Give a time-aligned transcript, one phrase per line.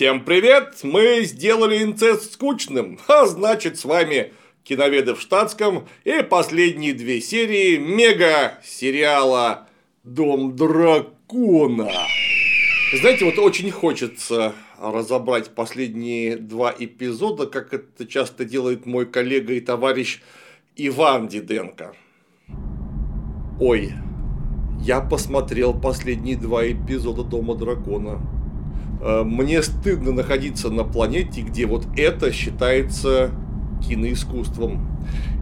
[0.00, 0.78] Всем привет!
[0.82, 4.32] Мы сделали инцест скучным, а значит с вами
[4.64, 9.68] киноведы в штатском и последние две серии мега-сериала
[10.02, 11.90] «Дом дракона».
[12.98, 19.60] Знаете, вот очень хочется разобрать последние два эпизода, как это часто делает мой коллега и
[19.60, 20.22] товарищ
[20.76, 21.92] Иван Диденко.
[23.60, 23.92] Ой,
[24.80, 28.39] я посмотрел последние два эпизода Дома дракона.
[29.00, 33.30] Э, мне стыдно находиться на планете, где вот это считается
[33.86, 34.86] киноискусством.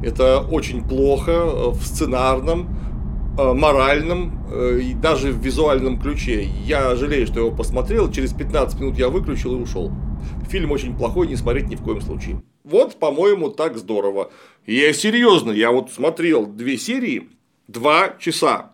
[0.02, 2.68] Это очень плохо э, в сценарном,
[3.38, 6.48] э, моральном и даже в визуальном ключе.
[6.64, 8.10] Я жалею, что его посмотрел.
[8.10, 9.92] Через 15 минут я выключил и ушел.
[10.48, 12.42] Фильм очень плохой, не смотреть ни в коем случае.
[12.64, 14.30] Вот, по-моему, так здорово.
[14.66, 17.28] Я серьезно, я вот смотрел две серии,
[17.66, 18.72] два часа.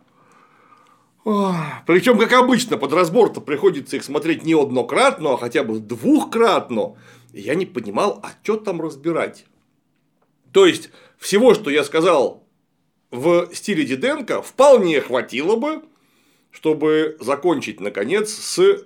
[1.24, 6.96] Причем, как обычно, под разбор-то приходится их смотреть не однократно, а хотя бы двухкратно.
[7.32, 9.46] И я не понимал, а что там разбирать.
[10.52, 12.46] То есть, всего, что я сказал
[13.10, 15.82] в стиле Диденко, вполне хватило бы,
[16.50, 18.84] чтобы закончить, наконец, с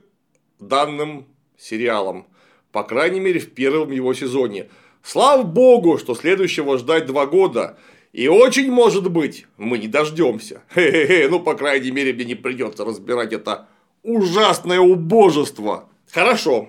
[0.60, 1.26] данным
[1.58, 2.28] сериалом.
[2.70, 4.70] По крайней мере, в первом его сезоне.
[5.02, 7.78] Слава богу, что следующего ждать два года.
[8.12, 10.62] И очень может быть, мы не дождемся.
[10.74, 13.68] Хе-хе-хе, ну, по крайней мере, мне не придется разбирать это
[14.02, 15.88] ужасное убожество.
[16.10, 16.68] Хорошо.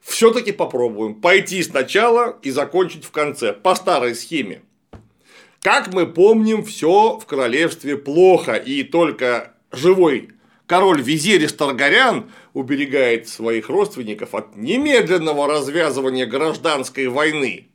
[0.00, 4.62] Все-таки попробуем пойти сначала и закончить в конце, по старой схеме.
[5.60, 10.28] Как мы помним, все в королевстве плохо, и только живой
[10.66, 17.68] король Визерис Таргарян уберегает своих родственников от немедленного развязывания гражданской войны.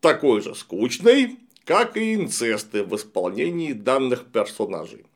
[0.00, 5.06] Такой же скучной, как и инцесты в исполнении данных персонажей.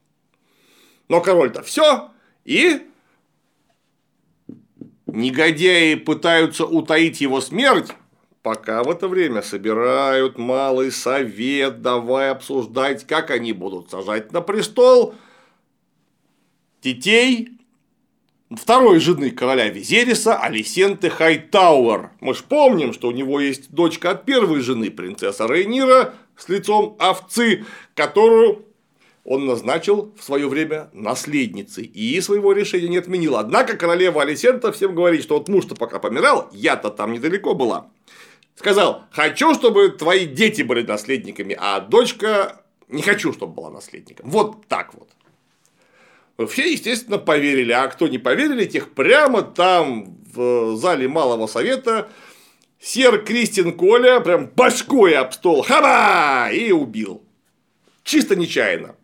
[1.09, 2.11] Но король-то все,
[2.45, 2.83] и
[5.07, 7.93] негодяи пытаются утаить его смерть,
[8.43, 15.15] пока в это время собирают малый совет, давая обсуждать, как они будут сажать на престол
[16.83, 17.59] детей
[18.51, 22.11] второй жены короля Визериса Алисенты Хайтауэр.
[22.21, 26.97] Мы ж помним, что у него есть дочка от первой жены, принцесса Рейнира, с лицом
[26.99, 28.65] овцы, которую
[29.25, 33.37] он назначил в свое время наследницей и своего решения не отменил.
[33.37, 37.91] Однако королева Алисента всем говорит, что вот муж-то пока помирал, я-то там недалеко была.
[38.55, 44.31] Сказал, хочу, чтобы твои дети были наследниками, а дочка не хочу, чтобы была наследником.
[44.31, 45.09] Вот так вот.
[46.49, 52.09] Все, естественно, поверили, а кто не поверили, тех прямо там в зале Малого Совета
[52.81, 57.23] Сер Кристин Коля прям башкой об стол, хаба, и убил.
[58.05, 58.95] Чисто нечаянно.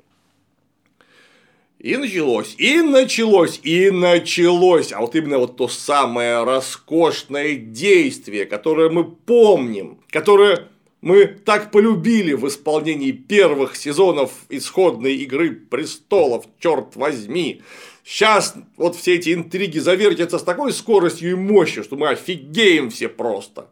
[1.84, 4.92] И началось, и началось, и началось.
[4.92, 10.68] А вот именно вот то самое роскошное действие, которое мы помним, которое
[11.02, 17.60] мы так полюбили в исполнении первых сезонов исходной игры престолов, черт возьми.
[18.04, 23.08] Сейчас вот все эти интриги завертятся с такой скоростью и мощью, что мы офигеем все
[23.08, 23.68] просто.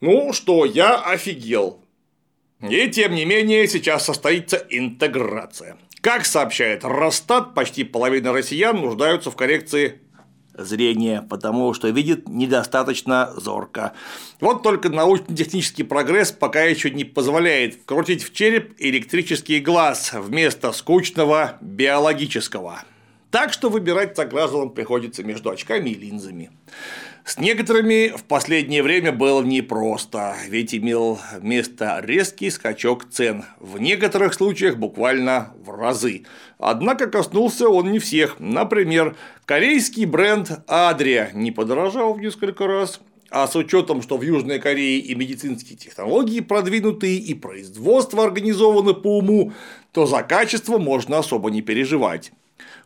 [0.00, 1.82] Ну что, я офигел.
[2.60, 5.76] И тем не менее, сейчас состоится интеграция.
[6.00, 10.00] Как сообщает Росстат, почти половина россиян нуждаются в коррекции
[10.54, 13.92] зрения, потому что видит недостаточно зорко.
[14.40, 21.58] Вот только научно-технический прогресс пока еще не позволяет вкрутить в череп электрический глаз вместо скучного
[21.60, 22.82] биологического.
[23.30, 26.50] Так что выбирать согражданам приходится между очками и линзами.
[27.26, 34.32] С некоторыми в последнее время было непросто, ведь имел место резкий скачок цен, в некоторых
[34.32, 36.24] случаях буквально в разы.
[36.58, 38.36] Однако коснулся он не всех.
[38.38, 39.14] Например,
[39.44, 45.00] корейский бренд Adria не подорожал в несколько раз, а с учетом, что в Южной Корее
[45.00, 49.52] и медицинские технологии продвинутые, и производство организовано по уму,
[49.92, 52.32] то за качество можно особо не переживать.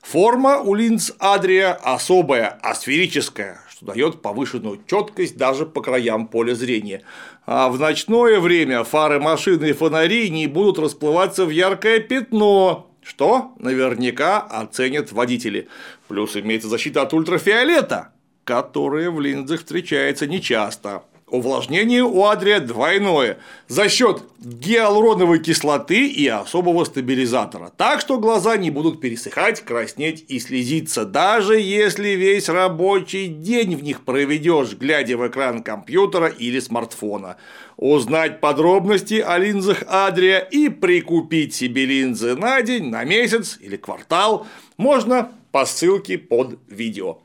[0.03, 7.03] Форма у линз Адрия особая, асферическая, что дает повышенную четкость даже по краям поля зрения.
[7.47, 13.53] А в ночное время фары машины и фонари не будут расплываться в яркое пятно, что
[13.59, 15.69] наверняка оценят водители.
[16.09, 18.13] Плюс имеется защита от ультрафиолета,
[18.45, 21.05] которая в линзах встречается нечасто.
[21.33, 28.71] Увлажнение у Адрия двойное за счет гиалуроновой кислоты и особого стабилизатора, так что глаза не
[28.71, 35.27] будут пересыхать, краснеть и слезиться, даже если весь рабочий день в них проведешь, глядя в
[35.27, 37.39] экран компьютера или смартфона.
[37.79, 44.47] Узнать подробности о линзах Адрия и прикупить себе линзы на день, на месяц или квартал
[44.77, 47.21] можно по ссылке под видео.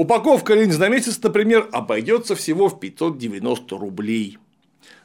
[0.00, 4.38] Упаковка линз на месяц, например, обойдется всего в 590 рублей.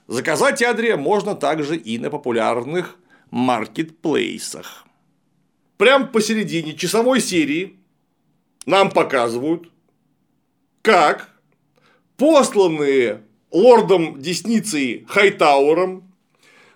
[0.08, 2.98] Заказать Адрия можно также и на популярных
[3.30, 4.86] маркетплейсах.
[5.76, 7.78] Прямо посередине часовой серии
[8.66, 9.70] нам показывают,
[10.82, 11.30] как
[12.16, 16.10] посланные лордом Десницей Хайтауэром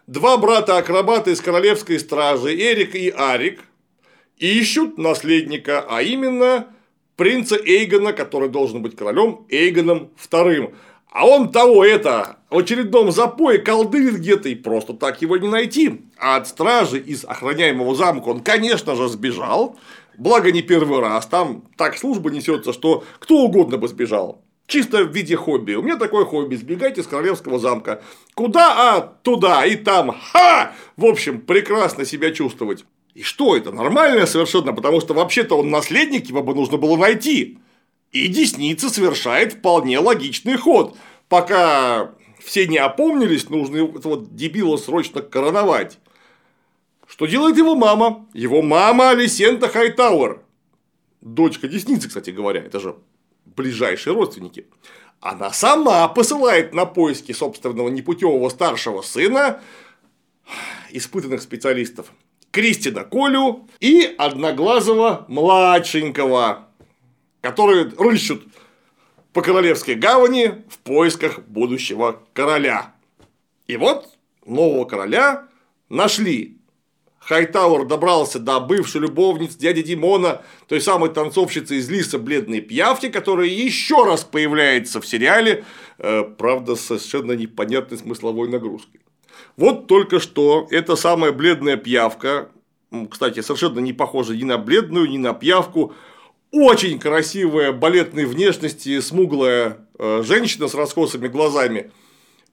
[0.07, 3.63] два брата-акробата из королевской стражи Эрик и Арик
[4.36, 6.68] ищут наследника, а именно
[7.19, 10.74] принца Эйгона, который должен быть королем Эйгоном II.
[11.12, 16.01] А он того это в очередном запое колдырит где-то и просто так его не найти.
[16.18, 19.77] А от стражи из охраняемого замка он, конечно же, сбежал.
[20.18, 24.42] Благо не первый раз, там так служба несется, что кто угодно бы сбежал.
[24.65, 25.74] Чисто в виде хобби.
[25.74, 26.56] У меня такое хобби.
[26.56, 28.01] Сбегать из королевского замка.
[28.33, 28.95] Куда?
[28.95, 30.15] А, туда и там.
[30.31, 30.74] Ха!
[30.95, 32.86] В общем, прекрасно себя чувствовать.
[33.19, 33.74] И что это?
[33.74, 37.60] Нормально совершенно, потому что вообще-то он наследник, его бы нужно было найти.
[38.13, 40.95] И десница совершает вполне логичный ход.
[41.27, 45.98] Пока все не опомнились, нужно этого дебила срочно короновать.
[47.07, 48.25] Что делает его мама?
[48.33, 50.42] Его мама Алисента Хайтауэр.
[51.19, 52.95] Дочка десницы, кстати говоря, это же
[53.44, 54.65] ближайшие родственники.
[55.19, 59.60] Она сама посылает на поиски собственного непутевого старшего сына
[60.92, 62.13] испытанных специалистов
[62.51, 66.68] Кристина Колю и Одноглазого младшенького,
[67.42, 68.44] которые рыщут
[69.34, 72.94] по Королевской гавани в поисках будущего короля.
[73.68, 75.48] И вот нового короля
[75.90, 76.60] нашли
[77.19, 83.48] Хайтауэр добрался до бывшей любовницы дяди Димона, той самой танцовщицы из Лиса Бледной Пьявки, которая
[83.48, 85.63] еще раз появляется в сериале,
[86.00, 89.01] э, правда, совершенно непонятной смысловой нагрузкой.
[89.57, 92.50] Вот только что эта самая бледная пьявка,
[93.09, 95.94] кстати, совершенно не похожа ни на бледную, ни на пьявку,
[96.51, 101.91] очень красивая балетной внешности, смуглая э, женщина с раскосыми глазами.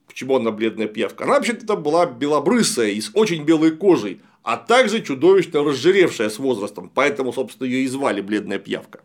[0.06, 1.24] Почему она бледная пьявка?
[1.24, 6.90] Она вообще-то была белобрысая и с очень белой кожей, а также чудовищно разжиревшая с возрастом,
[6.94, 9.00] поэтому, собственно, ее и звали бледная пьявка.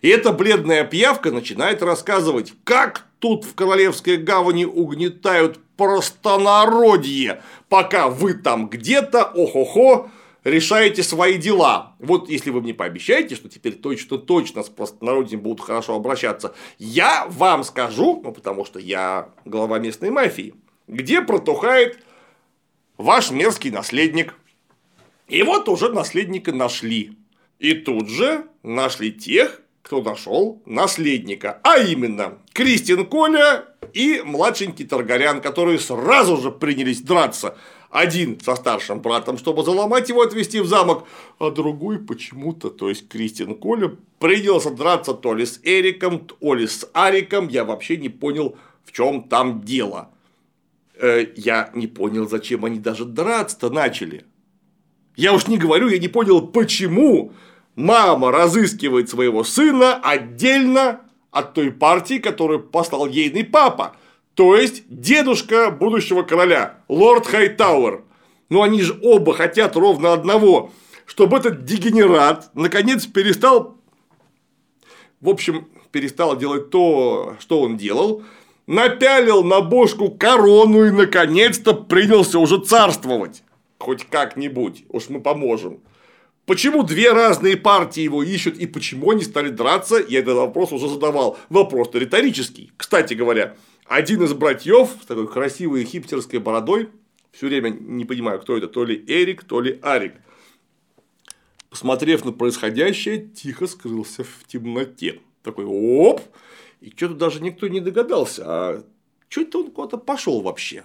[0.00, 8.34] И эта бледная пьявка начинает рассказывать, как тут в Королевской гавани угнетают простонародье, пока вы
[8.34, 10.10] там где-то, ох-охо,
[10.42, 11.94] решаете свои дела.
[12.00, 17.62] Вот если вы мне пообещаете, что теперь точно-точно с простонародьем будут хорошо обращаться, я вам
[17.62, 20.54] скажу, ну, потому что я глава местной мафии,
[20.88, 22.02] где протухает
[22.96, 24.34] ваш мерзкий наследник.
[25.28, 27.16] И вот уже наследника нашли.
[27.60, 33.64] И тут же нашли тех, кто нашел наследника, а именно Кристин Коля
[33.94, 37.56] и младшенький Таргарян, которые сразу же принялись драться.
[37.88, 41.06] Один со старшим братом, чтобы заломать его, отвезти в замок,
[41.38, 46.66] а другой почему-то, то есть Кристин Коля, принялся драться то ли с Эриком, то ли
[46.66, 50.10] с Ариком, я вообще не понял, в чем там дело.
[51.00, 54.26] Э, я не понял, зачем они даже драться-то начали.
[55.16, 57.32] Я уж не говорю, я не понял, почему
[57.78, 63.96] мама разыскивает своего сына отдельно от той партии, которую послал ейный папа.
[64.34, 68.02] То есть, дедушка будущего короля, лорд Хайтауэр.
[68.50, 70.72] Ну, они же оба хотят ровно одного,
[71.06, 73.76] чтобы этот дегенерат наконец перестал,
[75.20, 78.24] в общем, перестал делать то, что он делал,
[78.66, 83.42] напялил на бошку корону и наконец-то принялся уже царствовать
[83.78, 85.80] хоть как-нибудь, уж мы поможем.
[86.48, 90.88] Почему две разные партии его ищут и почему они стали драться, я этот вопрос уже
[90.88, 91.36] задавал.
[91.50, 92.72] Вопрос-то риторический.
[92.78, 96.88] Кстати говоря, один из братьев с такой красивой хипстерской бородой,
[97.32, 100.14] все время не понимаю, кто это, то ли Эрик, то ли Арик,
[101.68, 105.20] посмотрев на происходящее, тихо скрылся в темноте.
[105.42, 106.22] Такой оп,
[106.80, 108.84] и что-то даже никто не догадался, а
[109.28, 110.84] что это он куда-то пошел вообще?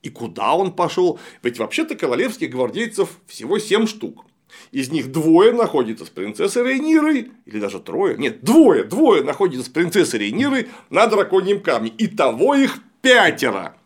[0.00, 1.20] И куда он пошел?
[1.42, 4.24] Ведь вообще-то королевских гвардейцев всего семь штук.
[4.72, 9.68] Из них двое находятся с принцессой Рейнирой, или даже трое, нет, двое, двое находятся с
[9.68, 11.92] принцессой Рейнирой на драконьем камне.
[11.96, 13.76] И того их пятеро.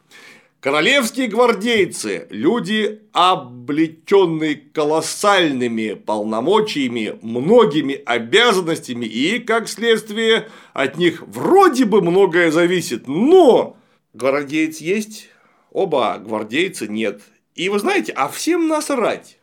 [0.60, 12.02] Королевские гвардейцы– люди, облеченные колоссальными полномочиями, многими обязанностями, и, как следствие, от них вроде бы
[12.02, 13.76] многое зависит, но
[14.14, 15.28] гвардеец есть,
[15.70, 17.22] оба гвардейца нет.
[17.54, 19.37] И вы знаете, а всем насрать.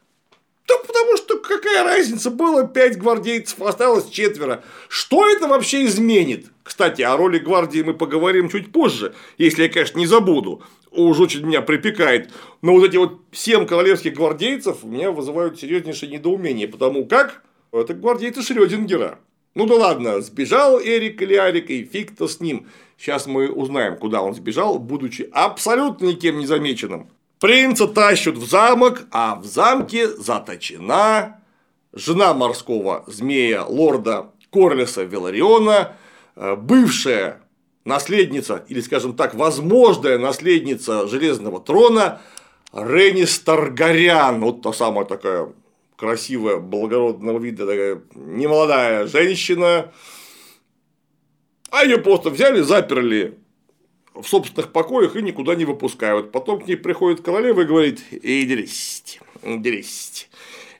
[0.68, 4.64] Да потому что какая разница, было пять гвардейцев, осталось четверо.
[4.90, 6.48] Что это вообще изменит?
[6.64, 10.64] Кстати, о роли гвардии мы поговорим чуть позже, если я, конечно, не забуду.
[10.92, 12.32] Уж очень меня припекает.
[12.62, 18.42] Но вот эти вот семь королевских гвардейцев меня вызывают серьезнейшее недоумение, потому как это гвардейцы
[18.42, 19.20] Шрёдингера.
[19.54, 22.68] Ну да ладно, сбежал Эрик или Арик, и фиг-то с ним.
[22.98, 27.10] Сейчас мы узнаем, куда он сбежал, будучи абсолютно никем не замеченным.
[27.46, 31.44] Принца тащат в замок, а в замке заточена
[31.94, 35.96] жена морского змея лорда Корлиса Велариона,
[36.36, 37.44] э, бывшая
[37.84, 42.20] наследница, или, скажем так, возможная наследница Железного трона
[42.74, 44.42] Ренис Таргарян.
[44.42, 45.54] Вот та самая такая
[45.98, 49.92] красивая, благородного вида, такая немолодая женщина.
[51.70, 53.38] А ее просто взяли, заперли
[54.16, 56.32] в собственных покоях и никуда не выпускают.
[56.32, 58.68] Потом к ней приходит королева и говорит, иди
[59.44, 60.30] дерись,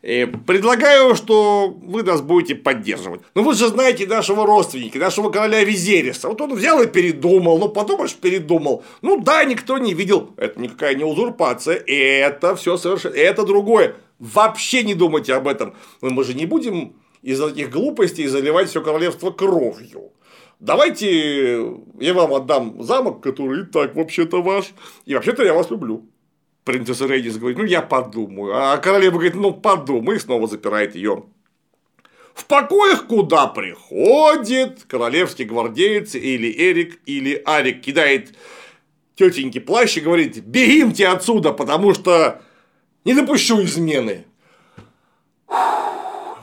[0.02, 3.22] Предлагаю, что вы нас будете поддерживать.
[3.34, 6.30] Ну вы же знаете нашего родственника, нашего короля Визериса.
[6.30, 7.58] Вот он взял и передумал.
[7.58, 8.84] Ну подумаешь, передумал.
[9.02, 10.30] Ну да, никто не видел.
[10.38, 11.78] Это никакая не узурпация.
[11.78, 13.16] Это все совершенно.
[13.16, 13.96] Это другое.
[14.20, 15.74] Вообще не думайте об этом.
[16.02, 20.12] Мы же не будем из-за таких глупостей заливать все королевство кровью.
[20.66, 24.74] Давайте я вам отдам замок, который и так вообще-то ваш.
[25.06, 26.10] И вообще-то я вас люблю
[26.66, 28.54] принцесса Рейдис говорит, ну я подумаю.
[28.56, 31.24] А королева говорит, ну подумай, и снова запирает ее.
[32.34, 38.36] В покоях куда приходит королевский гвардеец или Эрик, или Арик кидает
[39.16, 42.42] тетеньке плащ и говорит, бегимте отсюда, потому что
[43.06, 44.26] не допущу измены.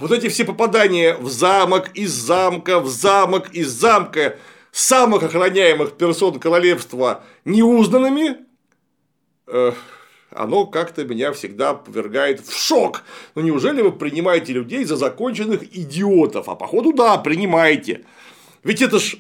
[0.03, 4.37] Вот эти все попадания в замок, из замка, в замок, из замка
[4.73, 8.39] самых охраняемых персон королевства неузнанными,
[9.47, 9.73] э,
[10.33, 13.05] оно как-то меня всегда повергает в шок.
[13.37, 16.49] Ну неужели вы принимаете людей за законченных идиотов?
[16.49, 18.05] А походу да, принимаете.
[18.65, 19.15] Ведь это ж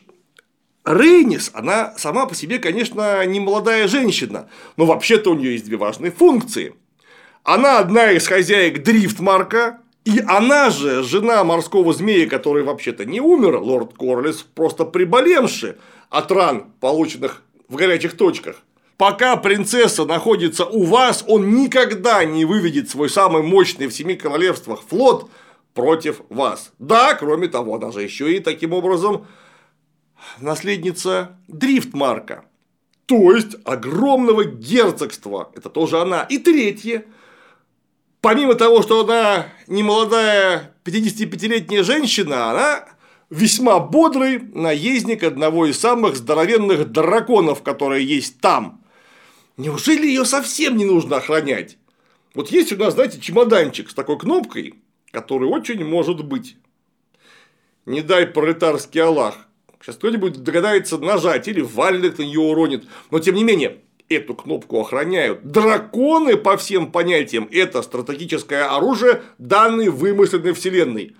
[0.84, 5.76] Рейнис, она сама по себе, конечно, не молодая женщина, но вообще-то у нее есть две
[5.76, 6.74] важные функции.
[7.44, 13.56] Она одна из хозяек Дрифтмарка, и она же жена морского змея, который вообще-то не умер,
[13.58, 15.74] лорд Корлис, просто приболевший
[16.10, 18.56] от ран, полученных в горячих точках.
[18.96, 24.82] Пока принцесса находится у вас, он никогда не выведет свой самый мощный в семи королевствах
[24.88, 25.30] флот
[25.74, 26.72] против вас.
[26.78, 29.26] Да, кроме того, она же еще и таким образом
[30.40, 32.44] наследница Дрифтмарка.
[33.06, 35.50] То есть огромного герцогства.
[35.54, 36.22] Это тоже она.
[36.22, 37.04] И третье.
[38.22, 42.88] Помимо того, что она не молодая 55-летняя женщина, она
[43.30, 48.84] весьма бодрый наездник одного из самых здоровенных драконов, которые есть там.
[49.56, 51.78] Неужели ее совсем не нужно охранять?
[52.32, 54.76] Вот есть у нас, знаете, чемоданчик с такой кнопкой,
[55.10, 56.56] который очень может быть.
[57.86, 59.48] Не дай пролетарский Аллах.
[59.80, 62.86] Сейчас кто-нибудь догадается нажать или валик на нее уронит.
[63.10, 63.80] Но тем не менее,
[64.14, 65.44] эту кнопку охраняют.
[65.44, 71.16] Драконы, по всем понятиям, это стратегическое оружие данной вымышленной вселенной.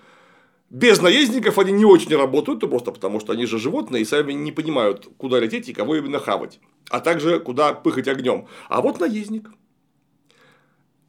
[0.69, 4.33] Без наездников они не очень работают, ну, просто потому что они же животные и сами
[4.33, 6.59] не понимают, куда лететь и кого именно хавать,
[6.89, 8.47] а также куда пыхать огнем.
[8.69, 9.51] А вот наездник.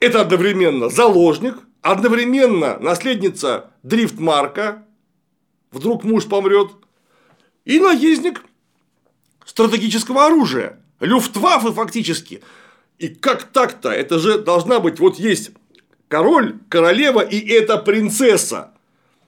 [0.00, 4.84] Это одновременно заложник, одновременно наследница дрифтмарка,
[5.70, 6.72] вдруг муж помрет,
[7.64, 8.44] и наездник
[9.46, 12.42] стратегического оружия, люфтваффе фактически.
[12.98, 13.90] И как так-то?
[13.90, 15.50] Это же должна быть, вот есть
[16.08, 18.72] король, королева и эта принцесса.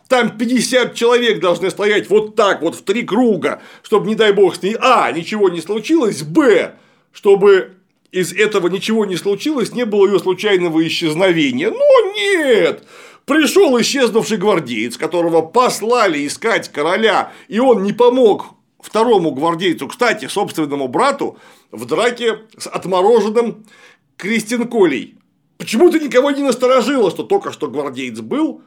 [0.09, 4.54] Там 50 человек должны стоять вот так вот в три круга, чтобы, не дай бог,
[4.54, 5.11] с ней А.
[5.11, 6.76] Ничего не случилось, Б.
[7.12, 7.73] Чтобы
[8.12, 11.71] из этого ничего не случилось, не было ее случайного исчезновения.
[11.71, 12.85] Но нет!
[13.25, 18.55] Пришел исчезнувший гвардеец, которого послали искать короля, и он не помог
[18.86, 21.38] второму гвардейцу, кстати, собственному брату,
[21.72, 23.66] в драке с отмороженным
[24.16, 25.18] Кристин Колей.
[25.58, 28.62] Почему ты никого не насторожила, что только что гвардеец был,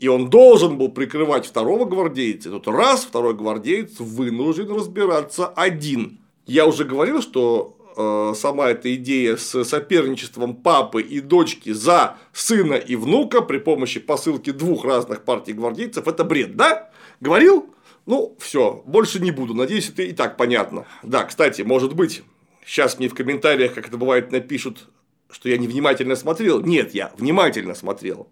[0.00, 2.48] и он должен был прикрывать второго гвардейца.
[2.48, 6.18] И тут раз второй гвардеец вынужден разбираться один.
[6.46, 12.74] Я уже говорил, что э, сама эта идея с соперничеством папы и дочки за сына
[12.74, 16.90] и внука при помощи посылки двух разных партий гвардейцев это бред, да?
[17.20, 17.72] Говорил?
[18.06, 19.54] Ну, все, больше не буду.
[19.54, 20.86] Надеюсь, это и так понятно.
[21.02, 22.22] Да, кстати, может быть,
[22.64, 24.88] сейчас мне в комментариях, как это бывает, напишут,
[25.30, 26.60] что я невнимательно смотрел.
[26.60, 28.28] Нет, я внимательно смотрел.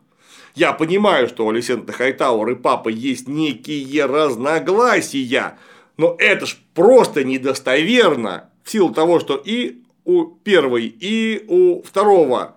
[0.55, 5.59] Я понимаю, что у Алисента Хайтауэр и папа есть некие разногласия,
[5.97, 12.57] но это ж просто недостоверно в силу того, что и у первой, и у второго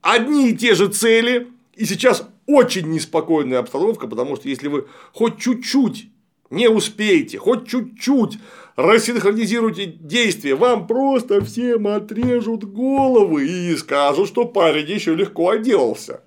[0.00, 5.38] одни и те же цели, и сейчас очень неспокойная обстановка, потому что если вы хоть
[5.38, 6.08] чуть-чуть
[6.50, 8.38] не успеете, хоть чуть-чуть
[8.76, 16.22] рассинхронизируйте действия, вам просто всем отрежут головы и скажут, что парень еще легко отделался.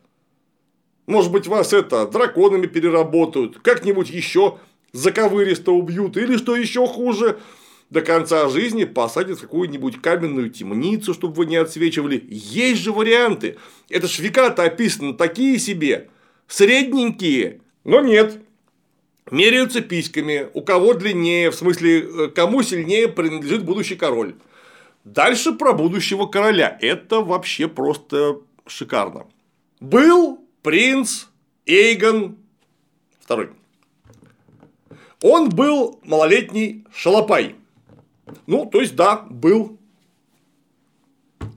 [1.08, 4.58] Может быть, вас это драконами переработают, как-нибудь еще
[4.94, 7.40] заковыристо убьют, или что еще хуже,
[7.90, 12.25] до конца жизни посадят в какую-нибудь каменную темницу, чтобы вы не отсвечивали.
[12.30, 13.58] Есть же варианты.
[13.90, 16.10] Это ж века-то описаны такие себе,
[16.48, 18.40] средненькие, но нет.
[19.30, 24.36] Меряются письками, у кого длиннее, в смысле, э, кому сильнее принадлежит будущий король.
[25.04, 26.78] Дальше про будущего короля.
[26.82, 29.28] Это вообще просто шикарно.
[29.80, 31.25] Был принц
[31.66, 32.38] Эйгон
[33.28, 33.51] II.
[35.22, 37.56] Он был малолетний шалопай.
[38.48, 39.78] Ну, то есть, да, был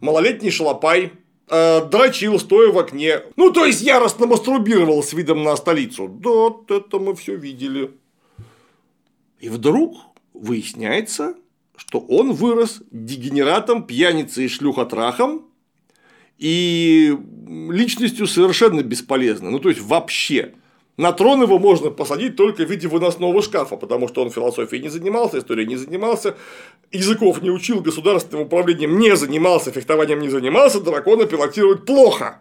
[0.01, 1.13] малолетний шалопай,
[1.49, 3.23] э, дрочил, стоя в окне.
[3.37, 6.09] Ну, то есть, яростно мастурбировал с видом на столицу.
[6.09, 7.93] Да, это мы все видели.
[9.41, 9.97] И вдруг
[10.33, 11.35] выясняется,
[11.77, 15.47] что он вырос дегенератом, пьяницей и шлюхотрахом,
[16.39, 17.17] и
[17.71, 19.51] личностью совершенно бесполезной.
[19.51, 20.55] Ну, то есть, вообще.
[20.97, 24.89] На трон его можно посадить только в виде выносного шкафа, потому что он философией не
[24.89, 26.37] занимался, историей не занимался,
[26.93, 32.41] языков не учил, государственным управлением не занимался, фехтованием не занимался, дракона пилотирует плохо.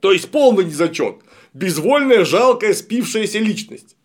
[0.00, 1.16] То есть полный незачет.
[1.54, 3.96] Безвольная, жалкая, спившаяся личность.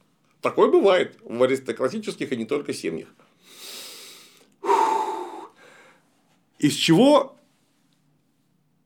[0.42, 3.10] Такое бывает в аристократических и не только семьях.
[6.58, 7.36] Из чего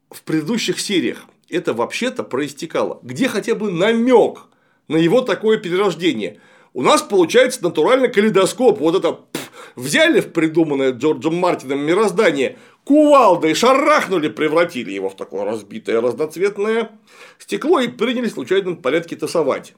[0.09, 2.99] в предыдущих сериях это вообще-то проистекало.
[3.03, 4.45] Где хотя бы намек
[4.87, 6.39] на его такое перерождение?
[6.73, 8.79] У нас получается натурально калейдоскоп.
[8.79, 15.45] Вот это пф, взяли в придуманное Джорджем Мартином мироздание, кувалдой шарахнули, превратили его в такое
[15.45, 16.91] разбитое разноцветное
[17.37, 19.75] стекло и принялись в случайном порядке тасовать.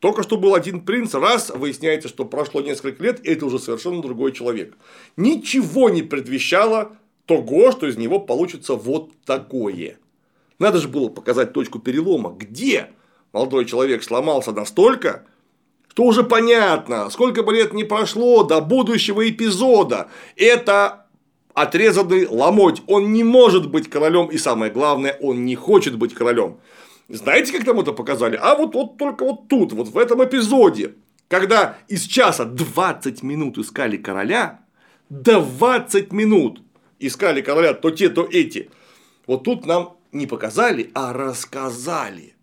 [0.00, 4.02] Только что был один принц, раз выясняется, что прошло несколько лет, и это уже совершенно
[4.02, 4.76] другой человек.
[5.16, 9.96] Ничего не предвещало того, что из него получится вот такое.
[10.58, 12.90] Надо же было показать точку перелома, где
[13.32, 15.26] молодой человек сломался настолько,
[15.88, 20.08] что уже понятно, сколько бы лет не прошло до будущего эпизода.
[20.36, 21.06] Это
[21.54, 22.82] отрезанный ломоть.
[22.86, 26.58] Он не может быть королем, и самое главное, он не хочет быть королем.
[27.08, 28.38] Знаете, как там это показали?
[28.40, 30.94] А вот, вот только вот тут, вот в этом эпизоде,
[31.28, 34.60] когда из часа 20 минут искали короля,
[35.10, 36.60] 20 минут
[36.98, 38.70] искали короля то те, то эти.
[39.26, 42.34] Вот тут нам не показали, а рассказали.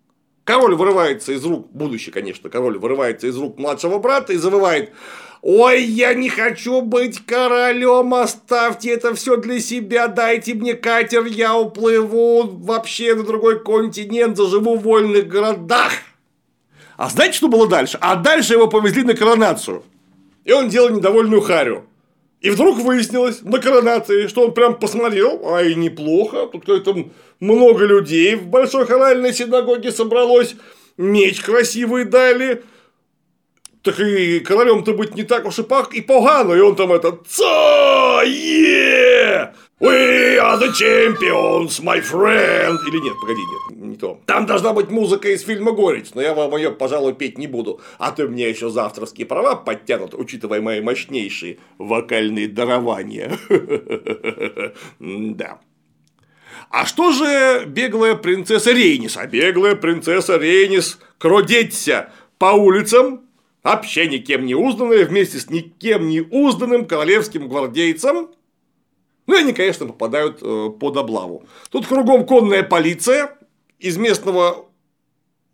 [0.43, 4.91] Король вырывается из рук, будущий, конечно, король вырывается из рук младшего брата и завывает
[5.43, 11.55] Ой, я не хочу быть королем, оставьте это все для себя, дайте мне катер, я
[11.55, 15.93] уплыву вообще на другой континент, заживу в вольных городах.
[16.95, 17.97] А знаете, что было дальше?
[18.01, 19.83] А дальше его повезли на коронацию.
[20.43, 21.85] И он делал недовольную харю.
[22.41, 27.05] И вдруг выяснилось на коронации, что он прям посмотрел, а и неплохо, тут какое-то
[27.39, 30.55] много людей в большой хоральной синагоге собралось,
[30.97, 32.63] меч красивый дали,
[33.83, 37.19] так и королем-то быть не так уж и пах и погано, и он там это
[37.27, 42.77] ца е We are the champions, my friend.
[42.87, 44.21] Или нет, погоди, нет, не то.
[44.27, 47.81] Там должна быть музыка из фильма «Горец», но я вам ее, пожалуй, петь не буду.
[47.97, 53.39] А то мне еще за авторские права подтянут, учитывая мои мощнейшие вокальные дарования.
[54.99, 55.59] Да.
[56.69, 59.17] А что же беглая принцесса Рейнис?
[59.17, 63.21] А беглая принцесса Рейнис кродеться по улицам,
[63.63, 68.29] вообще никем не узнанная, вместе с никем не узнанным королевским гвардейцем,
[69.27, 71.45] ну, и они, конечно, попадают э, под облаву.
[71.69, 73.37] Тут кругом конная полиция
[73.79, 74.65] из местного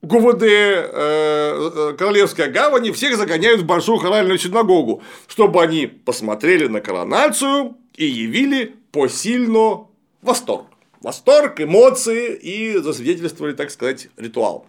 [0.02, 0.48] ГУВД э,
[0.94, 8.06] э, Королевской гавани всех загоняют в большую хоральную синагогу, чтобы они посмотрели на коронацию и
[8.06, 9.88] явили посильно
[10.22, 10.68] восторг.
[11.02, 14.66] Восторг, эмоции и засвидетельствовали, так сказать, ритуал.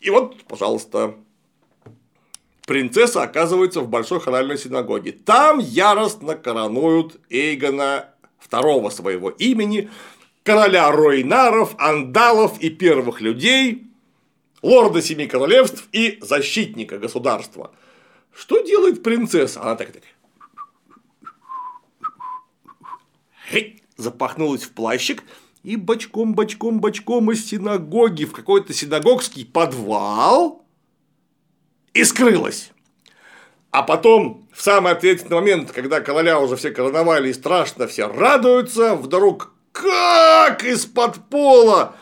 [0.00, 1.14] И вот, пожалуйста,
[2.66, 5.12] принцесса оказывается в большой хоральной синагоге.
[5.12, 8.13] Там яростно коронуют Эйгона
[8.44, 9.90] второго своего имени,
[10.42, 13.86] короля Ройнаров, Андалов и первых людей,
[14.62, 17.72] лорда Семи Королевств и защитника государства.
[18.36, 19.62] Что делает принцесса?
[19.62, 20.02] Она так, так
[23.96, 25.24] запахнулась в плащик
[25.62, 30.64] и бочком, бочком, бочком из синагоги в какой-то синагогский подвал
[31.92, 32.70] и скрылась.
[33.70, 38.94] А потом, в самый ответственный момент, когда короля уже все короновали и страшно все радуются,
[38.94, 41.96] вдруг как из-под пола,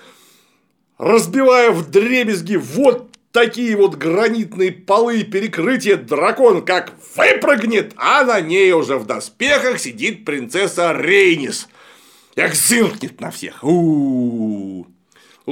[0.99, 8.41] разбивая в дребезги вот такие вот гранитные полы и перекрытия, дракон как выпрыгнет, а на
[8.43, 11.69] ней уже в доспехах сидит принцесса Рейнис.
[12.35, 13.62] Как зыркнет на всех.
[13.62, 14.91] У -у -у.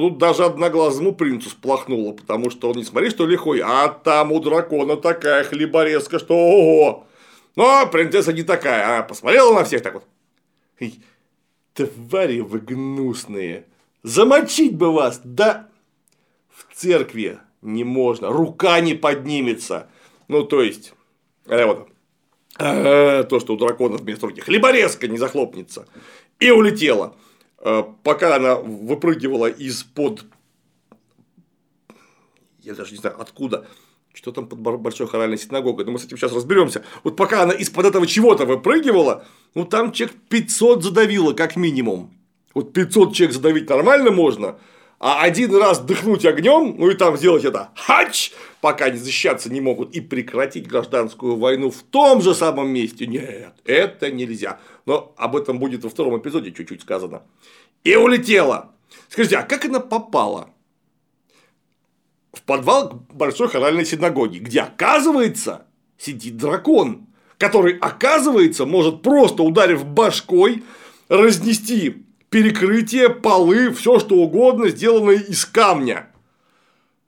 [0.01, 4.41] Тут даже одноглазому принцу сплохнуло, потому что он не смотри, что лихой, а там у
[4.41, 7.07] дракона такая хлеборезка, что ого!
[7.55, 10.05] Но принцесса не такая, а посмотрела на всех так вот.
[11.75, 13.67] Твари вы гнусные,
[14.03, 15.69] замочить бы вас, да
[16.49, 19.91] в церкви не можно, рука не поднимется.
[20.29, 20.95] Ну, то есть,
[21.45, 21.89] э, вот,
[22.59, 25.87] э, то, что у драконов вместо руки хлеборезка не захлопнется.
[26.39, 27.15] И улетела.
[27.61, 30.25] Э, пока она выпрыгивала из-под
[32.63, 33.67] я даже не знаю откуда,
[34.13, 36.85] что там под большой хоральной синагогой, но мы с этим сейчас разберемся.
[37.05, 42.13] Вот пока она из-под этого чего-то выпрыгивала, ну там человек 500 задавило как минимум.
[42.55, 44.59] Вот 500 человек задавить нормально можно,
[45.01, 49.63] а один раз дыхнуть огнем, ну и там сделать это хач, пока они защищаться не
[49.63, 53.07] могут, и прекратить гражданскую войну в том же самом месте.
[53.07, 54.61] Нет, это нельзя.
[54.85, 57.23] Но об этом будет во втором эпизоде чуть-чуть сказано.
[57.83, 58.75] И улетела.
[59.09, 60.51] Скажите, а как она попала?
[62.35, 67.07] В подвал большой хоральной синагоги, где, оказывается, сидит дракон,
[67.39, 70.63] который, оказывается, может просто ударив башкой,
[71.09, 76.11] разнести перекрытие, полы, все что угодно, сделанное из камня.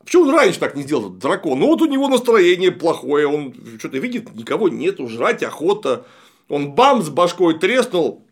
[0.05, 1.61] Почему он раньше так не сделал, этот дракон?
[1.61, 6.05] Ну, вот у него настроение плохое, он что-то видит, никого нету, жрать охота.
[6.49, 8.27] Он бам с башкой треснул,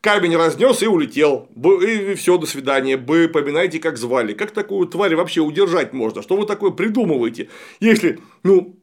[0.00, 1.48] камень разнес и улетел.
[1.80, 2.96] И все, до свидания.
[2.96, 4.34] Вы поминайте, как звали.
[4.34, 6.22] Как такую тварь вообще удержать можно?
[6.22, 7.48] Что вы такое придумываете?
[7.80, 8.76] Если, ну,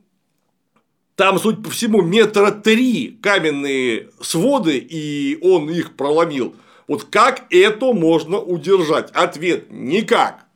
[1.22, 6.56] там, суть по всему, метра три каменные своды, и он их проломил.
[6.88, 9.12] Вот как это можно удержать?
[9.12, 10.48] Ответ– никак.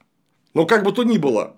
[0.55, 1.55] Но как бы то ни было,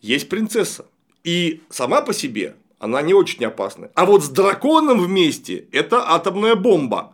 [0.00, 0.86] есть принцесса.
[1.22, 3.90] И сама по себе она не очень опасна.
[3.94, 7.12] А вот с драконом вместе– это атомная бомба.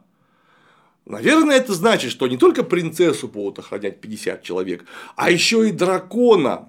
[1.06, 4.84] Наверное, это значит, что не только принцессу будут охранять 50 человек,
[5.16, 6.68] а еще и дракона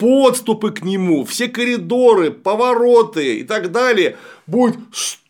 [0.00, 4.78] подступы к нему, все коридоры, повороты и так далее будет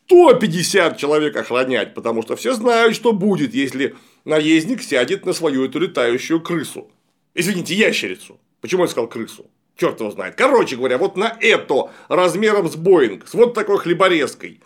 [0.06, 5.80] 150 человек охранять, потому что все знают, что будет, если наездник сядет на свою эту
[5.80, 6.88] летающую крысу.
[7.34, 8.38] Извините, ящерицу.
[8.60, 9.46] Почему я сказал крысу?
[9.76, 10.36] Черт его знает.
[10.36, 14.60] Короче говоря, вот на это размером с Боинг, с вот такой хлеборезкой.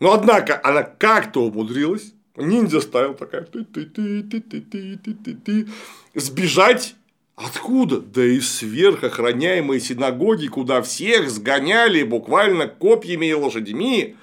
[0.00, 3.46] Но однако она как-то умудрилась, ниндзя стайл такая,
[6.14, 6.94] сбежать
[7.42, 8.00] Откуда?
[8.00, 14.16] Да из сверхохраняемой синагоги, куда всех сгоняли буквально копьями и лошадьми.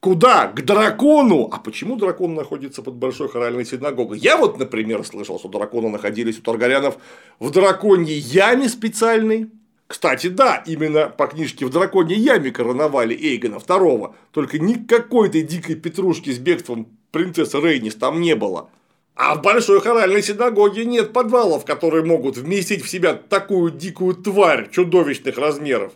[0.00, 0.48] Куда?
[0.48, 1.48] К дракону!
[1.52, 4.18] А почему дракон находится под большой хоральной синагогой?
[4.18, 6.98] Я вот, например, слышал, что драконы находились у Таргарянов
[7.38, 9.48] в драконьей яме специальной.
[9.86, 16.30] Кстати, да, именно по книжке в драконьей яме короновали Эйгона II, только никакой-то дикой петрушки
[16.30, 18.68] с бегством принцессы Рейнис там не было.
[19.16, 24.70] А в Большой Хоральной Синагоге нет подвалов, которые могут вместить в себя такую дикую тварь
[24.70, 25.94] чудовищных размеров.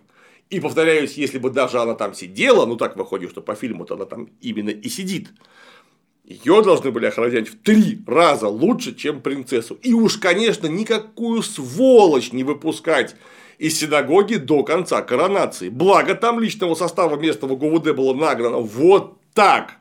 [0.48, 4.06] И повторяюсь, если бы даже она там сидела, ну так выходит, что по фильму-то она
[4.06, 5.28] там именно и сидит,
[6.24, 9.74] ее должны были охранять в три раза лучше, чем принцессу.
[9.82, 13.16] И уж, конечно, никакую сволочь не выпускать
[13.58, 15.68] из синагоги до конца коронации.
[15.68, 19.76] Благо, там личного состава местного ГУВД было нагнано вот так.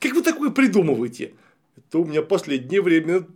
[0.00, 1.34] Как вы такое придумываете?
[1.76, 3.26] Это у меня последнее время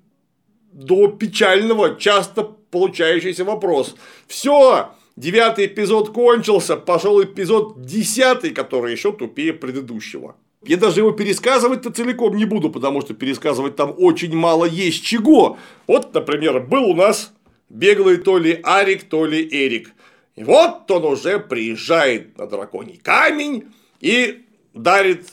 [0.72, 3.96] до печального часто получающийся вопрос.
[4.26, 10.36] Все, девятый эпизод кончился, пошел эпизод десятый, который еще тупее предыдущего.
[10.62, 15.56] Я даже его пересказывать-то целиком не буду, потому что пересказывать там очень мало есть чего.
[15.86, 17.32] Вот, например, был у нас
[17.70, 19.92] беглый то ли Арик, то ли Эрик.
[20.36, 25.28] И вот он уже приезжает на драконий камень и дарит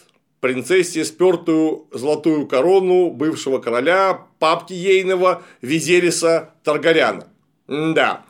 [0.47, 7.27] принцессе спертую золотую корону бывшего короля, папки ейного Визериса Таргаряна.
[7.67, 8.23] Да.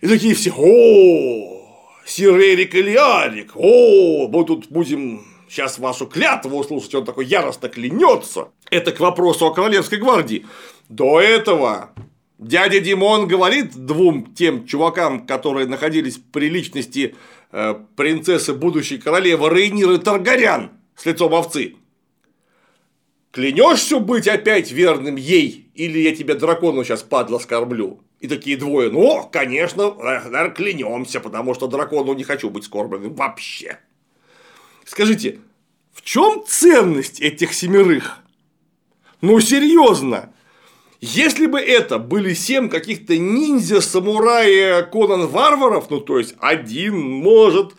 [0.00, 6.56] И такие все, о, сир Эрик или Арик, о, мы тут будем сейчас вашу клятву
[6.56, 8.48] услышать, он такой яростно клянется.
[8.70, 10.46] Это к вопросу о королевской гвардии.
[10.88, 11.90] До этого
[12.38, 17.14] дядя Димон говорит двум тем чувакам, которые находились при личности
[17.52, 21.76] э, принцессы будущей королевы Рейниры Таргарян, с лицом овцы.
[23.32, 28.00] Клянешься быть опять верным ей, или я тебя дракону сейчас падла скорблю?
[28.20, 33.80] И такие двое, ну, конечно, наверное, клянемся, потому что дракону не хочу быть скорбленным вообще.
[34.84, 35.40] Скажите,
[35.92, 38.18] в чем ценность этих семерых?
[39.20, 40.32] Ну, серьезно.
[41.00, 47.72] Если бы это были семь каких-то ниндзя, самураи, Конан варваров, ну то есть один может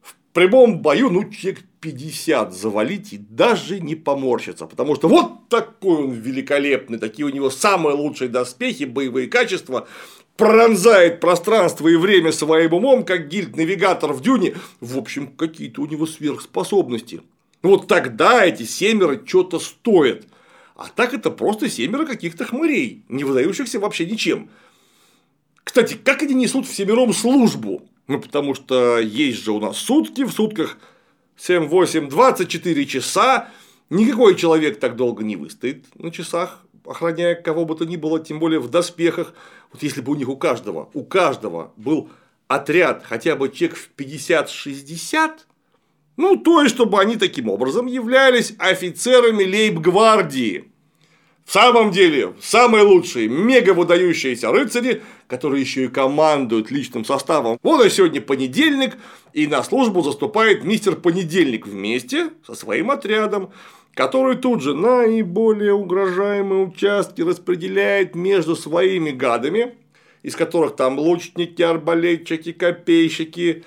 [0.00, 6.04] в прямом бою, ну, человек 50 завалить и даже не поморщиться, потому что вот такой
[6.04, 9.86] он великолепный, такие у него самые лучшие доспехи, боевые качества,
[10.38, 14.54] пронзает пространство и время своим умом, как гильд-навигатор в дюне.
[14.80, 17.20] В общем, какие-то у него сверхспособности.
[17.62, 20.22] Вот тогда эти семеро что-то стоят.
[20.76, 24.48] А так это просто семеро каких-то хмырей, не выдающихся вообще ничем.
[25.62, 27.82] Кстати, как они несут в семером службу?
[28.06, 30.78] Ну, потому что есть же у нас сутки, в сутках
[31.36, 33.48] 7, 8, 24 часа.
[33.90, 38.38] Никакой человек так долго не выстоит на часах, охраняя кого бы то ни было, тем
[38.38, 39.34] более в доспехах.
[39.72, 42.08] Вот если бы у них у каждого, у каждого был
[42.48, 45.40] отряд хотя бы чек в 50-60,
[46.16, 50.70] ну, то есть, чтобы они таким образом являлись офицерами лейб-гвардии.
[51.44, 57.58] В самом деле, самые лучшие, мега выдающиеся рыцари, которые еще и командуют личным составом.
[57.62, 58.96] Вот и сегодня понедельник,
[59.34, 63.50] и на службу заступает мистер Понедельник вместе со своим отрядом,
[63.92, 69.74] который тут же наиболее угрожаемые участки распределяет между своими гадами,
[70.22, 73.64] из которых там лучники, арбалетчики, копейщики,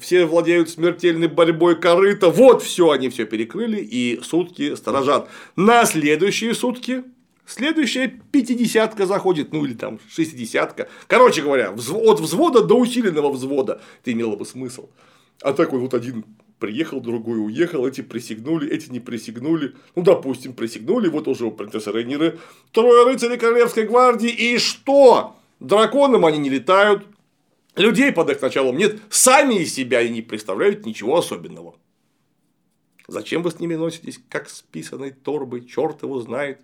[0.00, 2.30] все владеют смертельной борьбой корыта.
[2.30, 5.28] Вот все, они все перекрыли и сутки сторожат.
[5.56, 7.04] На следующие сутки
[7.48, 10.86] Следующая пятидесятка заходит, ну или там шестидесятка.
[11.06, 13.80] Короче говоря, от взвода до усиленного взвода.
[14.02, 14.90] Это имело бы смысл.
[15.40, 16.26] А такой вот один
[16.58, 19.74] приехал, другой уехал, эти присягнули, эти не присягнули.
[19.94, 22.38] Ну, допустим, присягнули, вот уже у принцессы Рейниры
[22.72, 25.36] трое рыцарей Королевской гвардии, и что?
[25.58, 27.06] Драконом они не летают,
[27.78, 31.74] людей под их началом нет, сами из себя и не представляют ничего особенного.
[33.06, 36.60] Зачем вы с ними носитесь, как с писаной торбой, черт его знает.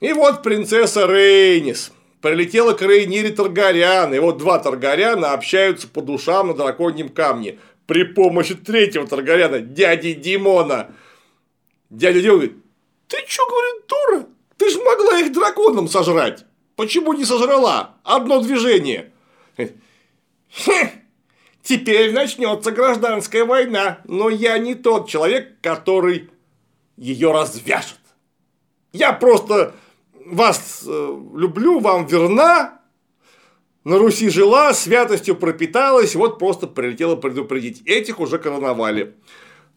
[0.00, 6.48] И вот принцесса Рейнис прилетела к Рейнире Таргарян, и вот два Таргаряна общаются по душам
[6.48, 10.94] на драконьем камне при помощи третьего Таргаряна, дяди Димона.
[11.90, 12.56] Дядя Димон говорит,
[13.06, 14.26] ты что, говорит, дура?
[14.56, 16.44] Ты же могла их драконом сожрать.
[16.74, 17.96] Почему не сожрала?
[18.02, 19.12] Одно движение.
[20.54, 20.92] Хе,
[21.62, 26.30] теперь начнется гражданская война, но я не тот человек, который
[26.96, 27.98] ее развяжет.
[28.92, 29.74] Я просто
[30.26, 32.80] вас э, люблю, вам верна,
[33.84, 37.82] на Руси жила, святостью пропиталась, вот просто прилетела предупредить.
[37.86, 39.14] Этих уже короновали.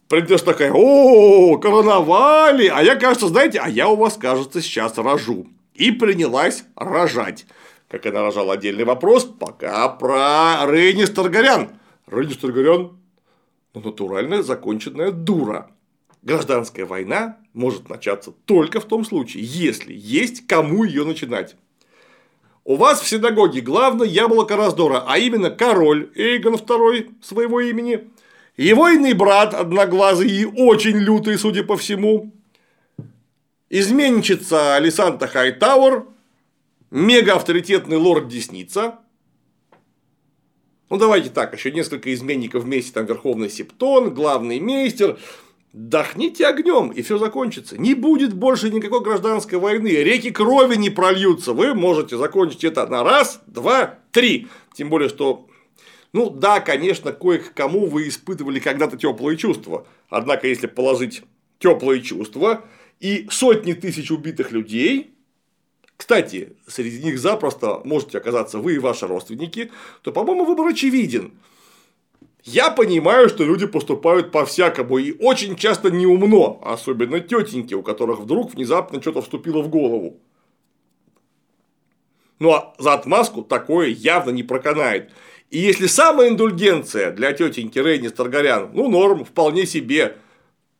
[0.08, 5.48] Придешь такая, о, короновали, а я, кажется, знаете, а я у вас, кажется, сейчас рожу.
[5.74, 7.46] И принялась рожать.
[7.88, 11.70] Как она рожала, отдельный вопрос, пока про Рейнис Таргарян.
[12.08, 12.98] Рейнис Таргарян,
[13.74, 15.70] ну, натуральная законченная дура.
[16.22, 21.54] Гражданская война может начаться только в том случае, если есть кому ее начинать.
[22.64, 28.10] У вас в синагоге главное яблоко раздора, а именно король Эйгон II своего имени,
[28.56, 32.32] его иный брат, одноглазый и очень лютый, судя по всему,
[33.70, 36.06] изменщица Алисанта Хайтауэр,
[36.90, 38.98] мега авторитетный лорд Десница,
[40.88, 45.18] ну давайте так, еще несколько изменников вместе, там Верховный Септон, главный мейстер,
[45.72, 47.76] Дохните огнем, и все закончится.
[47.76, 49.88] Не будет больше никакой гражданской войны.
[49.88, 51.52] Реки крови не прольются.
[51.52, 54.48] Вы можете закончить это на раз, два, три.
[54.74, 55.46] Тем более, что
[56.14, 59.86] ну да, конечно, кое-кому вы испытывали когда-то теплые чувства.
[60.08, 61.24] Однако, если положить
[61.58, 62.64] теплые чувства
[62.98, 65.15] и сотни тысяч убитых людей,
[65.96, 69.70] кстати, среди них запросто можете оказаться вы и ваши родственники,
[70.02, 71.32] то, по-моему, выбор очевиден.
[72.44, 78.54] Я понимаю, что люди поступают по-всякому и очень часто неумно, особенно тетеньки, у которых вдруг
[78.54, 80.20] внезапно что-то вступило в голову.
[82.38, 85.10] Ну а за отмазку такое явно не проканает.
[85.50, 90.16] И если самая индульгенция для тетеньки Рейни Старгарян, ну норм, вполне себе,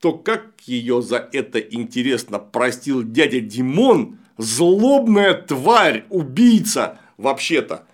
[0.00, 7.86] то как ее за это интересно простил дядя Димон, злобная тварь, убийца вообще-то,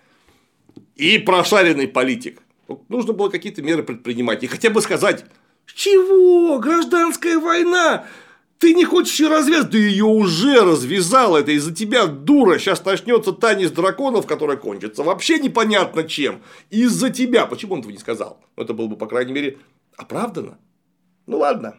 [0.96, 2.42] и прошаренный политик.
[2.88, 5.24] Нужно было какие-то меры предпринимать и хотя бы сказать,
[5.66, 8.06] чего, гражданская война,
[8.62, 9.70] ты не хочешь ее развязать?
[9.70, 12.58] Да ее уже развязала, это из-за тебя, дура.
[12.58, 16.42] Сейчас начнется танец драконов, который кончится вообще непонятно чем.
[16.70, 17.46] Из-за тебя.
[17.46, 18.40] Почему он этого не сказал?
[18.54, 19.58] Это было бы, по крайней мере,
[19.96, 20.58] оправдано.
[21.26, 21.74] Ну ладно.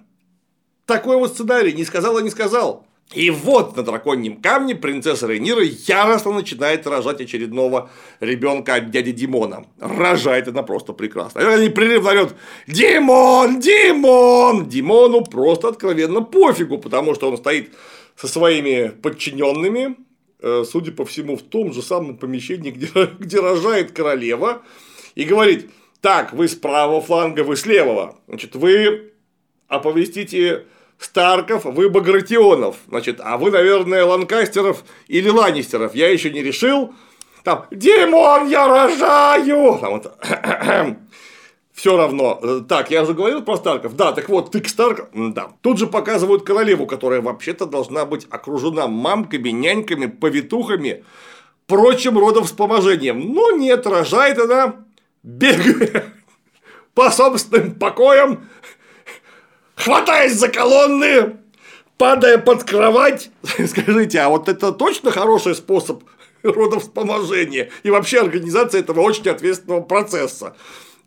[0.85, 1.71] Такой вот сценарий.
[1.71, 2.85] Не сказал, а не сказал.
[3.13, 9.65] И вот на драконьем камне принцесса Рейнира яростно начинает рожать очередного ребенка от дяди Димона.
[9.79, 11.39] Рожает она просто прекрасно.
[11.39, 12.35] И она непрерывно орет
[12.67, 13.59] «Димон!
[13.59, 17.71] Димон!» Димону просто откровенно пофигу, потому что он стоит
[18.15, 19.95] со своими подчиненными,
[20.41, 24.63] э, судя по всему, в том же самом помещении, где, где рожает королева,
[25.15, 25.69] и говорит,
[26.01, 29.13] так, вы с правого фланга, вы с левого, значит, вы
[29.67, 30.65] оповестите
[31.03, 32.77] Старков, вы Багратионов.
[32.87, 35.95] Значит, а вы, наверное, Ланкастеров или Ланнистеров.
[35.95, 36.93] Я еще не решил.
[37.43, 39.77] Там, Димон, я рожаю!
[39.79, 40.17] Там вот,
[41.73, 42.39] все равно.
[42.69, 43.93] Так, я уже говорил про Старков.
[43.95, 45.09] Да, так вот, ты к Старков.
[45.13, 45.49] Да.
[45.61, 51.03] Тут же показывают королеву, которая вообще-то должна быть окружена мамками, няньками, повитухами,
[51.67, 53.33] прочим родом вспоможением.
[53.33, 54.75] Но нет, рожает она,
[55.21, 56.05] бегая
[56.93, 58.47] по собственным покоям,
[59.75, 61.37] хватаясь за колонны,
[61.97, 63.29] падая под кровать.
[63.67, 66.03] Скажите, а вот это точно хороший способ
[66.43, 70.55] родовспоможения и вообще организация этого очень ответственного процесса?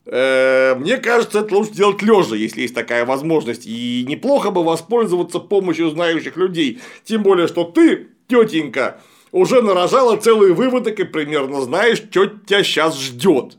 [0.07, 3.67] Э, мне кажется, это лучше делать лежа, если есть такая возможность.
[3.67, 6.81] И неплохо бы воспользоваться помощью знающих людей.
[7.05, 9.01] Тем более, что ты, тетенька,
[9.33, 13.59] уже нарожала целые выводок и примерно знаешь, что тебя сейчас ждет.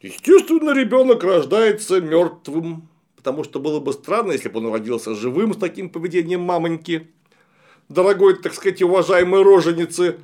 [0.00, 2.88] Естественно, ребенок рождается мертвым,
[3.20, 7.08] потому что было бы странно, если бы он родился живым с таким поведением мамоньки.
[7.90, 10.20] Дорогой, так сказать, уважаемой роженицы,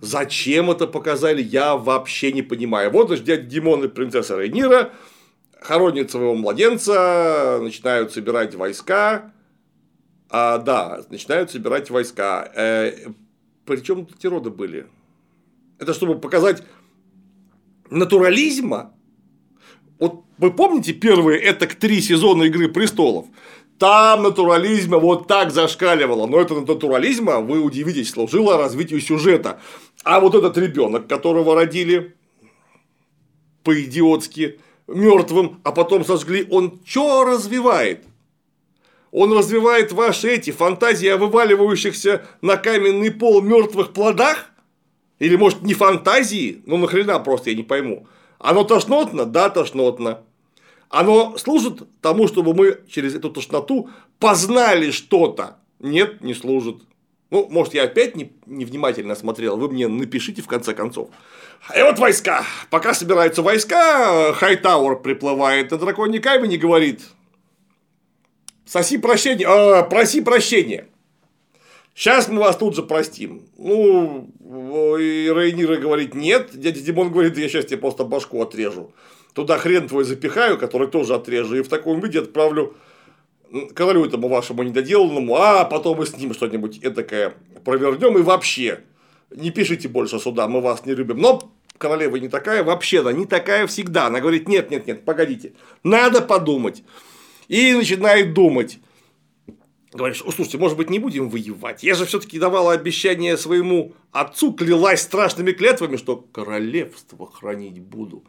[0.00, 2.90] зачем это показали, я вообще не понимаю.
[2.90, 4.90] Вот наш дядя Димон и принцесса Рейнира
[5.60, 9.32] хоронят своего младенца, начинают собирать войска.
[10.28, 12.50] А, да, начинают собирать войска.
[12.56, 12.92] Э,
[13.66, 14.88] причем эти роды были?
[15.78, 16.64] Это чтобы показать
[17.88, 18.91] натурализма
[20.42, 23.26] вы помните первые это к три сезона Игры престолов?
[23.78, 26.26] Там натурализма вот так зашкаливало.
[26.26, 29.60] Но это натурализма, вы удивитесь, служило развитию сюжета.
[30.02, 32.16] А вот этот ребенок, которого родили
[33.62, 38.04] по-идиотски мертвым, а потом сожгли, он что развивает?
[39.12, 44.50] Он развивает ваши эти фантазии о вываливающихся на каменный пол мертвых плодах?
[45.20, 46.64] Или может не фантазии?
[46.66, 48.08] Ну нахрена просто я не пойму.
[48.40, 49.24] Оно тошнотно?
[49.24, 50.24] Да, тошнотно.
[50.92, 55.56] Оно служит тому, чтобы мы через эту тошноту познали что-то?
[55.80, 56.82] Нет, не служит.
[57.30, 61.08] Ну, может, я опять не, невнимательно смотрел, вы мне напишите в конце концов.
[61.74, 62.44] И вот войска.
[62.68, 67.00] Пока собираются войска, Хайтауэр приплывает на драконий камень и говорит,
[68.66, 70.88] соси прощения, э, проси прощения.
[71.94, 73.46] Сейчас мы вас тут же простим.
[73.56, 74.28] Ну,
[74.98, 76.50] и Рейнира говорит, нет.
[76.52, 78.92] Дядя Димон говорит, я сейчас тебе просто башку отрежу.
[79.34, 81.56] Туда хрен твой запихаю, который тоже отрежу.
[81.56, 82.76] И в таком виде отправлю
[83.74, 88.18] королю этому вашему недоделанному, а потом мы с ним что-нибудь этакое провернем.
[88.18, 88.80] И вообще,
[89.30, 91.18] не пишите больше сюда, мы вас не любим.
[91.18, 94.06] Но королева не такая, вообще-то не такая всегда.
[94.06, 96.82] Она говорит, нет, нет, нет, погодите, надо подумать.
[97.48, 98.78] И начинает думать
[99.92, 101.82] говоришь, слушайте, может быть, не будем воевать?
[101.82, 108.24] Я же все-таки давала обещание своему отцу, клялась страшными клятвами, что королевство хранить буду.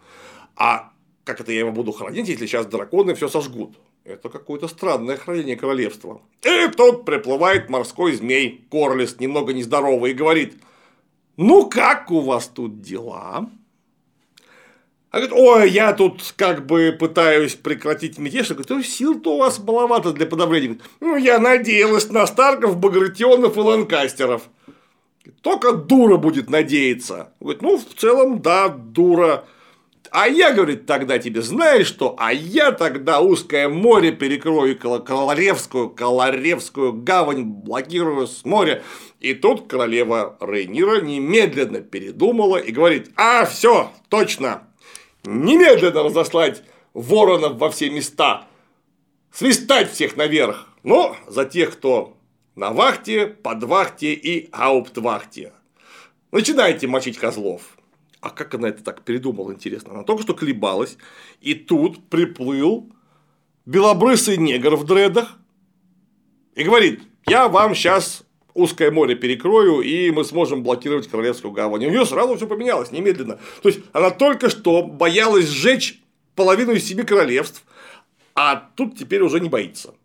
[0.55, 0.91] А
[1.23, 3.75] как это я его буду хранить, если сейчас драконы все сожгут?
[4.03, 6.21] Это какое-то странное хранение королевства.
[6.43, 10.55] И тут приплывает морской змей, Корлис, немного нездоровый, и говорит,
[11.37, 13.49] ну как у вас тут дела?
[15.13, 18.49] А говорит, ой, я тут как бы пытаюсь прекратить мятеж.
[18.49, 20.79] Я говорю, сил-то у вас маловато для подавления.
[21.01, 24.49] Ну, я надеялась на Старков, Багратионов и Ланкастеров.
[25.41, 27.31] Только дура будет надеяться.
[27.39, 29.45] Говорит, ну, в целом, да, дура.
[30.13, 32.15] А я, говорит, тогда тебе знаешь что?
[32.19, 38.83] А я тогда узкое море перекрою, Колоревскую, Колоревскую гавань блокирую с моря.
[39.19, 44.67] И тут королева Рейнира немедленно передумала и говорит, а, все, точно,
[45.23, 46.61] немедленно разослать
[46.93, 48.45] воронов во все места,
[49.31, 52.15] свистать всех наверх, но за тех, кто
[52.53, 55.53] на вахте, под вахте и ауптвахте.
[56.31, 57.72] Начинайте мочить козлов.
[58.23, 59.91] А как она это так передумала, интересно?
[59.91, 60.97] Она только что колебалась,
[61.41, 62.89] и тут приплыл
[63.65, 65.37] белобрысый негр в дредах
[66.55, 71.83] и говорит, я вам сейчас узкое море перекрою, и мы сможем блокировать Королевскую гавань.
[71.83, 73.39] И у нее сразу все поменялось немедленно.
[73.61, 76.01] То есть она только что боялась сжечь
[76.35, 77.65] половину из семи королевств,
[78.35, 79.95] а тут теперь уже не боится.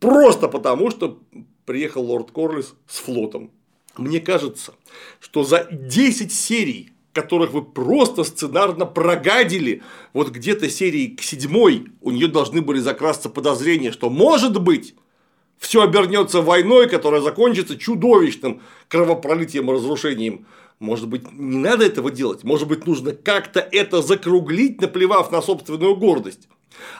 [0.00, 1.20] Просто потому, что
[1.64, 3.52] приехал лорд Корлис с флотом.
[3.96, 4.74] Мне кажется,
[5.20, 9.82] что за 10 серий, которых вы просто сценарно прогадили,
[10.12, 14.94] вот где-то серии к седьмой у нее должны были закрасться подозрения, что может быть
[15.58, 20.46] все обернется войной, которая закончится чудовищным кровопролитием и разрушением.
[20.80, 22.42] Может быть, не надо этого делать?
[22.42, 26.48] Может быть, нужно как-то это закруглить, наплевав на собственную гордость?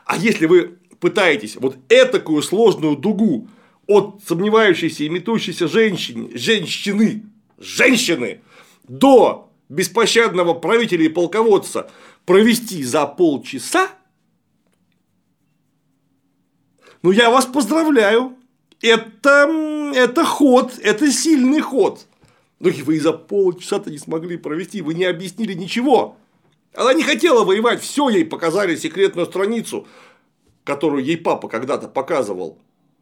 [0.05, 3.49] А если вы пытаетесь вот этакую сложную дугу
[3.89, 7.25] от сомневающейся и метущейся женщины, женщины,
[7.59, 8.41] женщины
[8.87, 11.91] до беспощадного правителя и полководца
[12.25, 13.91] провести за полчаса,
[17.03, 18.37] Ну, я вас поздравляю.
[18.81, 22.07] Это, это ход, это сильный ход.
[22.61, 26.16] Но вы и за полчаса-то не смогли провести, вы не объяснили ничего.
[26.75, 29.89] Она не хотела воевать, все ей показали секретную страницу,
[30.62, 32.59] которую ей папа когда-то показывал.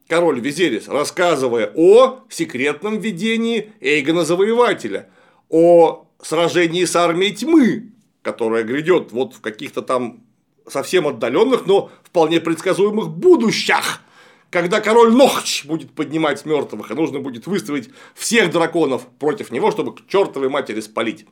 [0.09, 5.11] Король Визерис, рассказывая о секретном видении Эйгона Завоевателя,
[5.51, 7.93] о сражении с армией тьмы,
[8.23, 10.25] которая грядет вот в каких-то там
[10.67, 14.03] совсем отдаленных, но вполне предсказуемых будущих,
[14.51, 19.95] когда король Нохч будет поднимать мертвых, и нужно будет выставить всех драконов против него, чтобы
[19.95, 21.27] к чертовой матери спалить.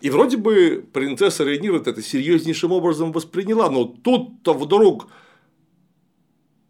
[0.00, 5.08] И вроде бы принцесса Рейнир это серьезнейшим образом восприняла, но тут-то вдруг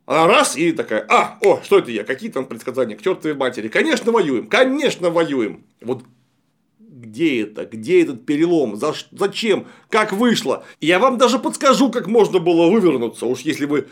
[0.07, 3.67] она раз и такая, а, о, что это я, какие там предсказания к чертовой матери,
[3.67, 5.65] конечно воюем, конечно воюем.
[5.81, 6.05] Вот
[7.17, 10.65] где это, где этот перелом, за, зачем, как вышло.
[10.81, 13.87] Я вам даже подскажу, как можно было вывернуться, уж если вы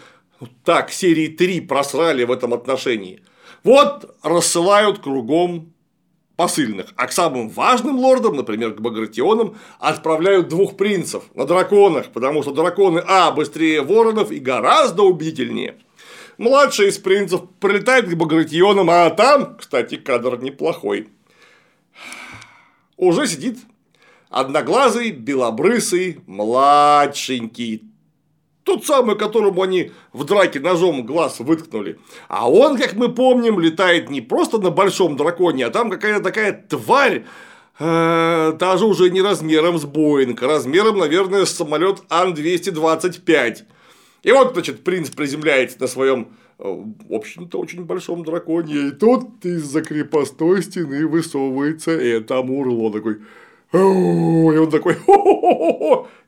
[0.62, 3.22] так серии 3 просрали в этом отношении.
[3.62, 5.72] Вот рассылают кругом
[6.36, 12.42] посыльных, а к самым важным лордам, например, к Багратионам, отправляют двух принцев на драконах, потому
[12.42, 15.76] что драконы, а, быстрее воронов и гораздо убедительнее.
[16.36, 21.08] Младший из принцев прилетает к Багратионам, а там, кстати, кадр неплохой.
[22.96, 23.58] Уже сидит
[24.30, 27.82] одноглазый, белобрысый, младшенький,
[28.64, 31.98] тот самый, которому они в драке ножом глаз выткнули.
[32.28, 36.52] А он, как мы помним, летает не просто на большом драконе, а там какая-то такая
[36.52, 37.24] тварь,
[37.78, 43.58] э, даже уже не размером с Боинг, а размером, наверное, с самолет Ан-225.
[44.22, 49.44] И вот, значит, принц приземляется на своем, э, в общем-то, очень большом драконе, и тут
[49.44, 53.18] из-за крепостной стены высовывается это Амурло такой.
[53.72, 54.96] И он такой,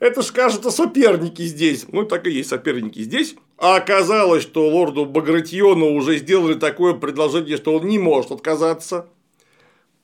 [0.01, 1.87] это ж, кажется, соперники здесь.
[1.93, 3.37] Ну, так и есть соперники здесь.
[3.57, 9.07] А оказалось, что лорду Багратиону уже сделали такое предложение, что он не может отказаться.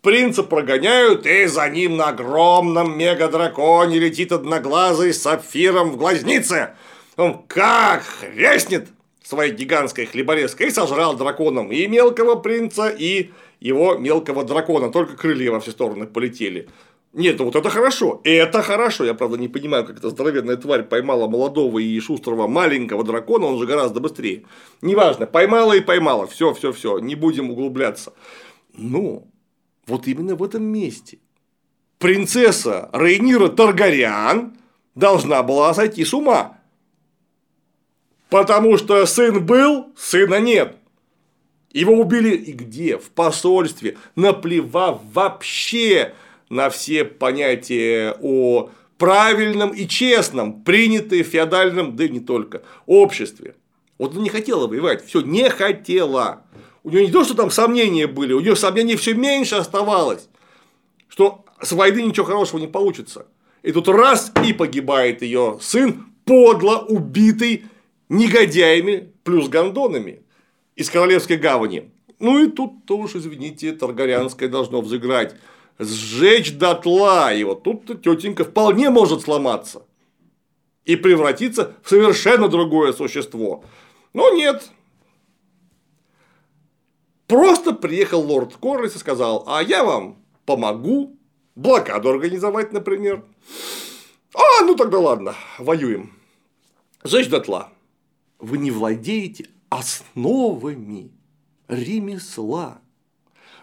[0.02, 6.74] Принца прогоняют, и за ним на огромном мегадраконе летит одноглазый с сапфиром в глазнице.
[7.16, 8.88] Он как хрестнет
[9.24, 14.90] своей гигантской хлеборезкой и сожрал драконом и мелкого принца, и его мелкого дракона.
[14.90, 16.68] Только крылья во все стороны полетели.
[17.12, 18.20] Нет, ну вот это хорошо.
[18.24, 19.04] Это хорошо.
[19.04, 23.58] Я, правда, не понимаю, как эта здоровенная тварь поймала молодого и шустрого маленького дракона, он
[23.58, 24.44] же гораздо быстрее.
[24.80, 26.26] Неважно, поймала и поймала.
[26.26, 26.98] Все, все, все.
[26.98, 28.14] Не будем углубляться.
[28.72, 29.24] Но
[29.86, 31.18] вот именно в этом месте
[31.98, 34.56] принцесса Рейнира Таргарян
[34.94, 36.58] должна была сойти с ума.
[38.32, 40.76] Потому что сын был, сына нет.
[41.70, 42.96] Его убили и где?
[42.96, 46.14] В посольстве, наплевав вообще
[46.48, 53.54] на все понятия о правильном и честном, принятые в феодальном, да и не только, обществе.
[53.98, 56.44] Вот она не хотела воевать, все, не хотела.
[56.84, 60.30] У нее не то, что там сомнения были, у нее сомнений все меньше оставалось,
[61.08, 63.26] что с войны ничего хорошего не получится.
[63.62, 67.66] И тут раз и погибает ее сын, подло убитый
[68.12, 70.22] негодяями плюс гондонами
[70.76, 71.90] из Королевской гавани.
[72.18, 75.34] Ну и тут тоже, извините, Таргарянское должно взыграть
[75.78, 77.54] сжечь дотла его.
[77.54, 79.84] Тут тетенька вполне может сломаться
[80.84, 83.64] и превратиться в совершенно другое существо.
[84.12, 84.70] Но нет.
[87.26, 91.16] Просто приехал лорд Корлис и сказал, а я вам помогу
[91.54, 93.24] блокаду организовать, например.
[94.34, 96.12] А, ну тогда ладно, воюем.
[97.04, 97.71] Сжечь дотла.
[98.42, 101.12] Вы не владеете основами
[101.68, 102.80] ремесла.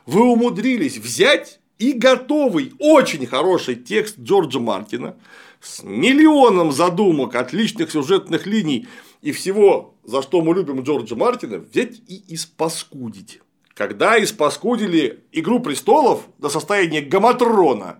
[0.05, 5.17] Вы умудрились взять и готовый, очень хороший текст Джорджа Мартина
[5.59, 8.87] с миллионом задумок, отличных сюжетных линий
[9.21, 13.41] и всего, за что мы любим Джорджа Мартина, взять и испаскудить.
[13.73, 17.99] Когда испаскудили «Игру престолов» до состояния гаматрона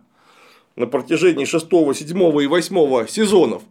[0.77, 3.63] на протяжении 6, 7 и 8 сезонов,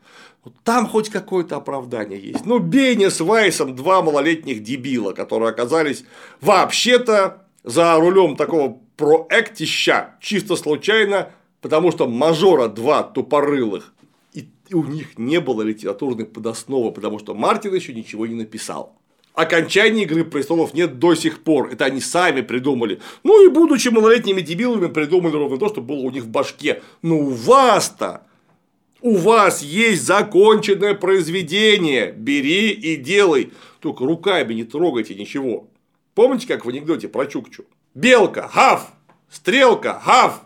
[0.65, 2.47] там хоть какое-то оправдание есть.
[2.47, 6.05] Ну, Беня с Вайсом два малолетних дебила, которые оказались
[6.41, 11.31] вообще-то за рулем такого проектища чисто случайно,
[11.61, 13.93] потому что мажора два тупорылых,
[14.33, 18.95] и у них не было литературной подосновы, потому что Мартин еще ничего не написал.
[19.35, 21.71] Окончания Игры престолов нет до сих пор.
[21.71, 23.01] Это они сами придумали.
[23.23, 26.83] Ну и будучи малолетними дебилами, придумали ровно то, что было у них в башке.
[27.03, 28.23] Но у вас-то
[29.01, 32.13] у вас есть законченное произведение.
[32.13, 33.53] Бери и делай.
[33.81, 35.69] Только руками не трогайте ничего.
[36.15, 37.65] Помните, как в анекдоте про Чукчу?
[37.95, 38.93] Белка, гав,
[39.31, 40.43] стрелка, гав,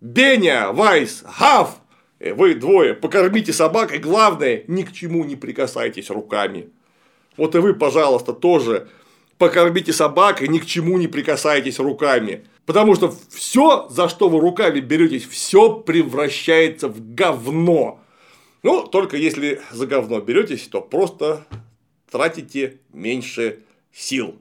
[0.00, 1.76] Беня, Вайс, гав.
[2.18, 6.70] Э, вы двое покормите собак и главное, ни к чему не прикасайтесь руками.
[7.36, 8.88] Вот и вы, пожалуйста, тоже
[9.38, 12.44] покормите собак и ни к чему не прикасайтесь руками.
[12.66, 18.00] Потому что все, за что вы руками беретесь, все превращается в говно.
[18.62, 21.46] Ну, только если за говно беретесь, то просто
[22.10, 23.60] тратите меньше
[23.92, 24.36] сил.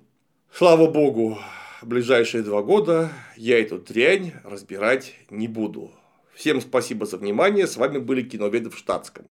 [0.53, 1.38] Слава богу,
[1.82, 5.91] ближайшие два года я эту дрянь разбирать не буду.
[6.34, 7.67] Всем спасибо за внимание.
[7.67, 9.26] С вами были киноведы в штатском.